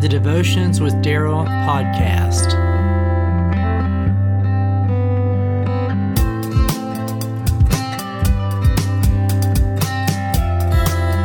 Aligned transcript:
the 0.00 0.08
Devotions 0.08 0.80
with 0.80 0.94
Daryl 1.02 1.44
podcast. 1.66 2.54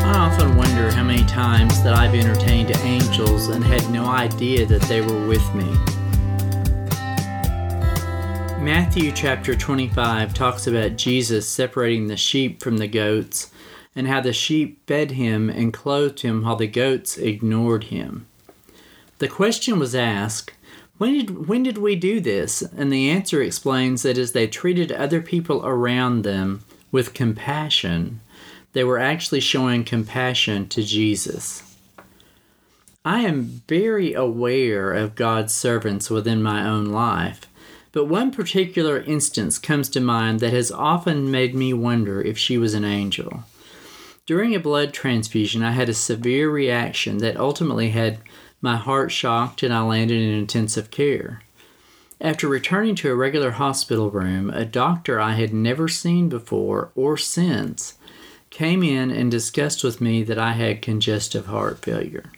I 0.04 0.18
often 0.18 0.58
wonder 0.58 0.92
how 0.92 1.04
many 1.04 1.24
times 1.26 1.84
that 1.84 1.94
I've 1.94 2.16
entertained 2.16 2.76
angels 2.78 3.50
and 3.50 3.64
had 3.64 3.88
no 3.92 4.06
idea 4.06 4.66
that 4.66 4.82
they 4.84 5.02
were 5.02 5.28
with 5.28 5.54
me. 5.54 5.72
Matthew 8.60 9.12
chapter 9.12 9.56
25 9.56 10.34
talks 10.34 10.66
about 10.66 10.96
Jesus 10.96 11.48
separating 11.48 12.08
the 12.08 12.18
sheep 12.18 12.64
from 12.64 12.78
the 12.78 12.88
goats 12.88 13.52
and 13.96 14.08
how 14.08 14.20
the 14.20 14.34
sheep 14.34 14.82
fed 14.88 15.12
him 15.12 15.52
and 15.52 15.72
clothed 15.72 16.22
him 16.22 16.42
while 16.42 16.56
the 16.56 16.66
goats 16.66 17.20
ignored 17.20 17.84
him. 17.86 18.26
The 19.20 19.28
question 19.28 19.80
was 19.80 19.96
asked, 19.96 20.52
when 20.98 21.14
did, 21.14 21.48
when 21.48 21.64
did 21.64 21.78
we 21.78 21.96
do 21.96 22.20
this? 22.20 22.62
And 22.62 22.92
the 22.92 23.10
answer 23.10 23.42
explains 23.42 24.04
that 24.04 24.18
as 24.18 24.32
they 24.32 24.48
treated 24.48 24.92
other 24.92 25.22
people 25.22 25.66
around 25.66 26.24
them 26.24 26.64
with 26.92 27.14
compassion, 27.14 28.22
they 28.74 28.84
were 28.84 29.00
actually 29.00 29.40
showing 29.40 29.84
compassion 29.84 30.68
to 30.70 30.84
Jesus. 30.84 31.78
I 33.06 33.22
am 33.22 33.62
very 33.68 34.14
aware 34.14 34.94
of 34.94 35.16
God's 35.16 35.54
servants 35.54 36.10
within 36.10 36.42
my 36.42 36.66
own 36.66 36.86
life, 36.86 37.48
but 37.92 38.06
one 38.06 38.32
particular 38.32 39.02
instance 39.02 39.60
comes 39.60 39.90
to 39.90 40.00
mind 40.00 40.40
that 40.40 40.54
has 40.54 40.72
often 40.72 41.30
made 41.30 41.54
me 41.54 41.74
wonder 41.74 42.22
if 42.22 42.38
she 42.38 42.58
was 42.58 42.74
an 42.74 42.86
angel. 42.86 43.44
During 44.26 44.56
a 44.56 44.60
blood 44.60 44.94
transfusion, 44.94 45.64
I 45.64 45.72
had 45.72 45.90
a 45.90 45.94
severe 45.94 46.50
reaction 46.50 47.18
that 47.18 47.36
ultimately 47.36 47.90
had 47.90 48.20
my 48.64 48.78
heart 48.78 49.12
shocked 49.12 49.62
and 49.62 49.74
I 49.74 49.82
landed 49.82 50.22
in 50.22 50.30
intensive 50.30 50.90
care. 50.90 51.44
After 52.22 52.48
returning 52.48 52.96
to 52.96 53.12
a 53.12 53.16
regular 53.16 53.52
hospital 53.52 54.10
room, 54.10 54.50
a 54.50 54.64
doctor 54.64 55.20
I 55.20 55.34
had 55.34 55.54
never 55.54 55.90
seen 55.90 56.30
before 56.30 56.90
or 56.96 57.18
since 57.18 57.96
came 58.50 58.82
in 58.82 59.12
and 59.12 59.30
discussed 59.30 59.84
with 59.84 60.00
me 60.00 60.24
that 60.24 60.40
I 60.40 60.54
had 60.54 60.82
congestive 60.82 61.48
heart 61.48 61.80
failure. 61.84 62.32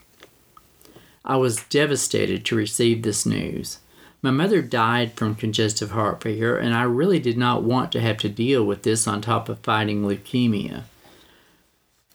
I 1.23 1.35
was 1.37 1.63
devastated 1.65 2.43
to 2.45 2.55
receive 2.55 3.03
this 3.03 3.27
news. 3.27 3.79
My 4.23 4.31
mother 4.31 4.63
died 4.63 5.13
from 5.13 5.35
congestive 5.35 5.91
heart 5.91 6.23
failure, 6.23 6.57
and 6.57 6.73
I 6.73 6.83
really 6.83 7.19
did 7.19 7.37
not 7.37 7.61
want 7.61 7.91
to 7.91 8.01
have 8.01 8.17
to 8.19 8.29
deal 8.29 8.65
with 8.65 8.81
this 8.81 9.07
on 9.07 9.21
top 9.21 9.47
of 9.47 9.59
fighting 9.59 10.01
leukemia. 10.01 10.85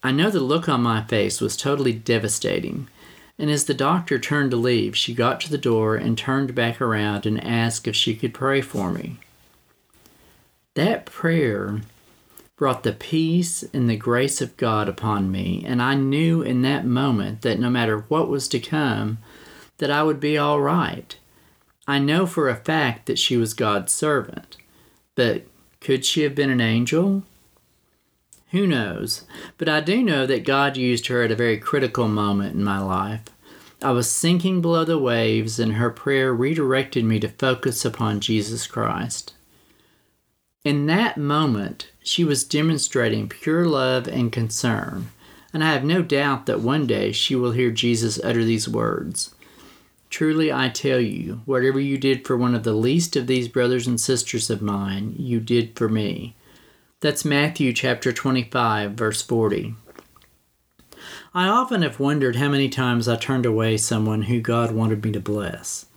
I 0.03 0.11
know 0.11 0.29
the 0.29 0.41
look 0.41 0.67
on 0.67 0.81
my 0.81 1.03
face 1.03 1.39
was 1.39 1.55
totally 1.55 1.93
devastating, 1.93 2.89
and 3.41 3.49
as 3.49 3.65
the 3.65 3.73
doctor 3.73 4.19
turned 4.19 4.51
to 4.51 4.57
leave, 4.57 4.95
she 4.95 5.15
got 5.15 5.41
to 5.41 5.49
the 5.49 5.57
door 5.57 5.95
and 5.95 6.15
turned 6.15 6.53
back 6.53 6.79
around 6.79 7.25
and 7.25 7.43
asked 7.43 7.87
if 7.87 7.95
she 7.95 8.15
could 8.15 8.35
pray 8.35 8.61
for 8.61 8.91
me. 8.91 9.17
That 10.75 11.07
prayer 11.07 11.81
brought 12.55 12.83
the 12.83 12.93
peace 12.93 13.63
and 13.73 13.89
the 13.89 13.97
grace 13.97 14.41
of 14.41 14.55
God 14.57 14.87
upon 14.87 15.31
me, 15.31 15.63
and 15.65 15.81
I 15.81 15.95
knew 15.95 16.43
in 16.43 16.61
that 16.61 16.85
moment 16.85 17.41
that 17.41 17.59
no 17.59 17.71
matter 17.71 18.05
what 18.09 18.29
was 18.29 18.47
to 18.49 18.59
come, 18.59 19.17
that 19.79 19.89
I 19.89 20.03
would 20.03 20.19
be 20.19 20.37
all 20.37 20.61
right. 20.61 21.17
I 21.87 21.97
know 21.97 22.27
for 22.27 22.47
a 22.47 22.55
fact 22.55 23.07
that 23.07 23.17
she 23.17 23.37
was 23.37 23.55
God's 23.55 23.91
servant, 23.91 24.57
but 25.15 25.47
could 25.79 26.05
she 26.05 26.21
have 26.21 26.35
been 26.35 26.51
an 26.51 26.61
angel? 26.61 27.23
Who 28.51 28.67
knows? 28.67 29.23
But 29.57 29.69
I 29.69 29.81
do 29.81 30.03
know 30.03 30.25
that 30.25 30.45
God 30.45 30.77
used 30.77 31.07
her 31.07 31.23
at 31.23 31.31
a 31.31 31.35
very 31.35 31.57
critical 31.57 32.07
moment 32.07 32.55
in 32.55 32.63
my 32.63 32.79
life. 32.79 33.23
I 33.81 33.91
was 33.91 34.11
sinking 34.11 34.61
below 34.61 34.85
the 34.85 34.99
waves, 34.99 35.59
and 35.59 35.73
her 35.73 35.89
prayer 35.89 36.33
redirected 36.33 37.03
me 37.03 37.19
to 37.21 37.29
focus 37.29 37.83
upon 37.83 38.19
Jesus 38.19 38.67
Christ. 38.67 39.33
In 40.63 40.85
that 40.85 41.17
moment, 41.17 41.89
she 42.03 42.23
was 42.23 42.43
demonstrating 42.43 43.29
pure 43.29 43.65
love 43.65 44.07
and 44.07 44.31
concern, 44.31 45.09
and 45.53 45.63
I 45.63 45.71
have 45.73 45.83
no 45.83 46.01
doubt 46.01 46.45
that 46.45 46.59
one 46.59 46.85
day 46.85 47.11
she 47.11 47.35
will 47.35 47.51
hear 47.51 47.71
Jesus 47.71 48.19
utter 48.23 48.43
these 48.43 48.69
words 48.69 49.33
Truly 50.11 50.51
I 50.51 50.67
tell 50.67 50.99
you, 50.99 51.41
whatever 51.45 51.79
you 51.79 51.97
did 51.97 52.27
for 52.27 52.35
one 52.35 52.53
of 52.53 52.63
the 52.63 52.73
least 52.73 53.15
of 53.15 53.27
these 53.27 53.47
brothers 53.47 53.87
and 53.87 53.99
sisters 53.99 54.49
of 54.49 54.61
mine, 54.61 55.15
you 55.17 55.39
did 55.39 55.77
for 55.77 55.87
me. 55.87 56.35
That's 57.01 57.25
Matthew 57.25 57.73
chapter 57.73 58.11
25, 58.11 58.91
verse 58.91 59.23
40. 59.23 59.73
I 61.33 61.47
often 61.47 61.81
have 61.81 61.99
wondered 61.99 62.35
how 62.35 62.47
many 62.47 62.69
times 62.69 63.07
I 63.07 63.15
turned 63.15 63.43
away 63.43 63.77
someone 63.77 64.21
who 64.23 64.39
God 64.39 64.71
wanted 64.71 65.03
me 65.03 65.11
to 65.13 65.19
bless. 65.19 65.87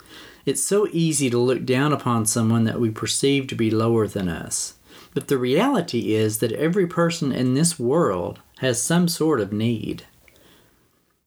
It's 0.46 0.64
so 0.64 0.88
easy 0.92 1.28
to 1.28 1.36
look 1.36 1.66
down 1.66 1.92
upon 1.92 2.24
someone 2.24 2.64
that 2.64 2.80
we 2.80 2.88
perceive 2.88 3.48
to 3.48 3.54
be 3.54 3.70
lower 3.70 4.06
than 4.06 4.30
us. 4.30 4.78
But 5.12 5.28
the 5.28 5.36
reality 5.36 6.14
is 6.14 6.38
that 6.38 6.52
every 6.52 6.86
person 6.86 7.32
in 7.32 7.52
this 7.52 7.78
world 7.78 8.38
has 8.60 8.80
some 8.80 9.06
sort 9.06 9.42
of 9.42 9.52
need. 9.52 10.04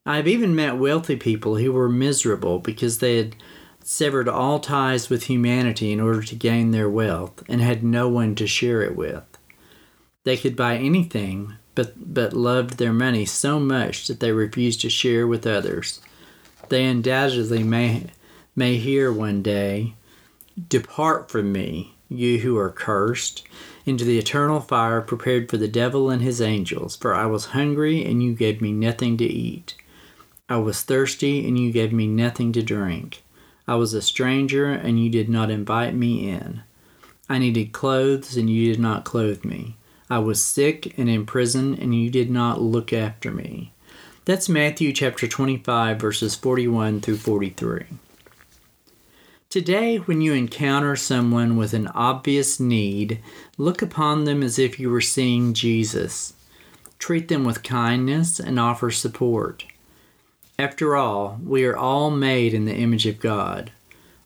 I've 0.07 0.27
even 0.27 0.55
met 0.55 0.77
wealthy 0.77 1.17
people 1.17 1.57
who 1.57 1.71
were 1.71 1.87
miserable 1.87 2.57
because 2.57 2.97
they 2.97 3.17
had 3.17 3.35
severed 3.83 4.27
all 4.27 4.59
ties 4.59 5.11
with 5.11 5.25
humanity 5.25 5.91
in 5.91 5.99
order 5.99 6.23
to 6.23 6.35
gain 6.35 6.71
their 6.71 6.89
wealth 6.89 7.43
and 7.47 7.61
had 7.61 7.83
no 7.83 8.09
one 8.09 8.33
to 8.33 8.47
share 8.47 8.81
it 8.81 8.95
with. 8.95 9.36
They 10.27 10.35
could 10.35 10.57
buy 10.57 10.75
anything, 10.75 11.53
but, 11.73 12.13
but 12.13 12.33
loved 12.33 12.77
their 12.77 12.91
money 12.91 13.23
so 13.23 13.61
much 13.61 14.07
that 14.07 14.19
they 14.19 14.33
refused 14.33 14.81
to 14.81 14.89
share 14.89 15.25
with 15.25 15.47
others. 15.47 16.01
They 16.67 16.83
undoubtedly 16.83 17.63
may, 17.63 18.07
may 18.53 18.75
hear 18.75 19.09
one 19.09 19.41
day, 19.41 19.93
Depart 20.67 21.31
from 21.31 21.53
me, 21.53 21.95
you 22.09 22.39
who 22.39 22.57
are 22.57 22.69
cursed, 22.69 23.47
into 23.85 24.03
the 24.03 24.19
eternal 24.19 24.59
fire 24.59 24.99
prepared 24.99 25.49
for 25.49 25.55
the 25.55 25.69
devil 25.69 26.09
and 26.09 26.21
his 26.21 26.41
angels. 26.41 26.97
For 26.97 27.15
I 27.15 27.25
was 27.27 27.55
hungry, 27.55 28.03
and 28.03 28.21
you 28.21 28.33
gave 28.33 28.59
me 28.59 28.73
nothing 28.73 29.15
to 29.19 29.25
eat. 29.25 29.75
I 30.49 30.57
was 30.57 30.83
thirsty, 30.83 31.47
and 31.47 31.57
you 31.57 31.71
gave 31.71 31.93
me 31.93 32.05
nothing 32.05 32.51
to 32.51 32.61
drink. 32.61 33.23
I 33.65 33.75
was 33.75 33.93
a 33.93 34.01
stranger, 34.01 34.69
and 34.73 35.01
you 35.01 35.09
did 35.09 35.29
not 35.29 35.49
invite 35.49 35.95
me 35.95 36.29
in. 36.29 36.63
I 37.29 37.37
needed 37.37 37.71
clothes, 37.71 38.35
and 38.35 38.49
you 38.49 38.73
did 38.73 38.81
not 38.81 39.05
clothe 39.05 39.45
me. 39.45 39.77
I 40.09 40.19
was 40.19 40.41
sick 40.41 40.97
and 40.97 41.09
in 41.09 41.25
prison, 41.25 41.77
and 41.79 41.93
you 41.93 42.09
did 42.09 42.29
not 42.29 42.61
look 42.61 42.93
after 42.93 43.29
me. 43.29 43.73
That's 44.23 44.47
Matthew 44.47 44.93
chapter 44.93 45.27
25, 45.27 45.99
verses 45.99 46.33
41 46.35 47.01
through 47.01 47.17
43. 47.17 47.83
Today, 49.49 49.97
when 49.97 50.21
you 50.21 50.33
encounter 50.33 50.95
someone 50.95 51.57
with 51.57 51.73
an 51.73 51.87
obvious 51.87 52.57
need, 52.57 53.19
look 53.57 53.81
upon 53.81 54.23
them 54.23 54.43
as 54.43 54.57
if 54.57 54.79
you 54.79 54.89
were 54.89 55.01
seeing 55.01 55.53
Jesus. 55.53 56.33
Treat 56.99 57.27
them 57.27 57.43
with 57.43 57.63
kindness 57.63 58.39
and 58.39 58.59
offer 58.59 58.91
support. 58.91 59.65
After 60.57 60.95
all, 60.95 61.39
we 61.43 61.65
are 61.65 61.77
all 61.77 62.11
made 62.11 62.53
in 62.53 62.65
the 62.65 62.75
image 62.75 63.05
of 63.05 63.19
God. 63.19 63.71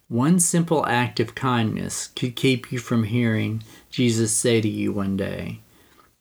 One 0.08 0.40
simple 0.40 0.86
act 0.86 1.20
of 1.20 1.36
kindness 1.36 2.08
could 2.16 2.36
keep 2.36 2.72
you 2.72 2.78
from 2.78 3.06
hearing 3.06 3.64
Jesus 3.90 4.32
say 4.32 4.62
to 4.62 4.68
you 4.70 4.92
one 4.92 5.18
day, 5.18 5.60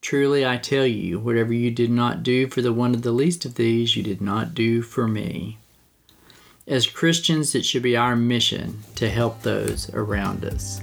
Truly 0.02 0.46
I 0.46 0.56
tell 0.56 0.86
you, 0.86 1.18
whatever 1.18 1.52
you 1.52 1.70
did 1.70 1.90
not 1.90 2.22
do 2.22 2.48
for 2.48 2.62
the 2.62 2.72
one 2.72 2.94
of 2.94 3.02
the 3.02 3.12
least 3.12 3.44
of 3.44 3.56
these, 3.56 3.96
you 3.96 4.02
did 4.02 4.22
not 4.22 4.54
do 4.54 4.80
for 4.80 5.06
me. 5.06 5.58
As 6.66 6.86
Christians, 6.86 7.54
it 7.54 7.66
should 7.66 7.82
be 7.82 7.96
our 7.98 8.16
mission 8.16 8.78
to 8.94 9.10
help 9.10 9.42
those 9.42 9.90
around 9.92 10.44
us. 10.44 10.80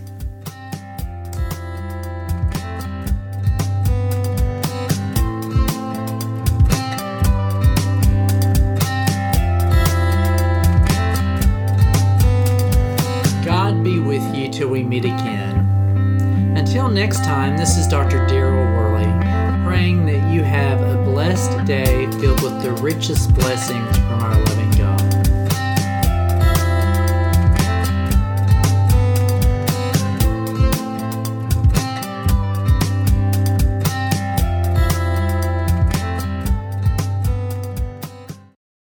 God 13.43 13.83
be 13.83 13.99
with 13.99 14.35
you 14.35 14.49
till 14.49 14.69
we 14.69 14.83
meet 14.83 15.05
again. 15.05 15.57
Until 16.57 16.89
next 16.89 17.23
time, 17.23 17.55
this 17.55 17.77
is 17.77 17.87
Dr. 17.87 18.17
Daryl 18.27 18.75
Worley, 18.75 19.05
blessed 21.37 21.67
day 21.67 22.09
filled 22.19 22.41
with 22.41 22.63
the 22.63 22.71
richest 22.81 23.31
blessings 23.35 23.97
from 23.97 24.23
our 24.23 24.43
loving 24.45 24.66